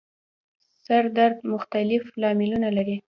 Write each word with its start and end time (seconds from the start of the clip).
سر 0.85 1.03
درد 1.17 1.37
مختلف 1.53 2.03
لاملونه 2.21 2.69
لري 2.77 2.97